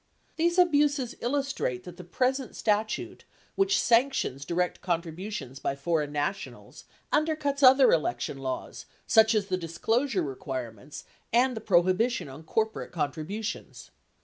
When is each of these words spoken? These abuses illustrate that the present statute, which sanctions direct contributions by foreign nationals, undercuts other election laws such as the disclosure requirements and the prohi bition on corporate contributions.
These 0.35 0.57
abuses 0.57 1.13
illustrate 1.21 1.83
that 1.83 1.97
the 1.97 2.03
present 2.03 2.55
statute, 2.55 3.23
which 3.53 3.79
sanctions 3.79 4.45
direct 4.45 4.81
contributions 4.81 5.59
by 5.59 5.75
foreign 5.75 6.11
nationals, 6.11 6.85
undercuts 7.13 7.61
other 7.61 7.91
election 7.91 8.39
laws 8.39 8.87
such 9.05 9.35
as 9.35 9.45
the 9.45 9.57
disclosure 9.57 10.23
requirements 10.23 11.05
and 11.31 11.55
the 11.55 11.61
prohi 11.61 11.95
bition 11.95 12.33
on 12.33 12.41
corporate 12.41 12.91
contributions. 12.91 13.91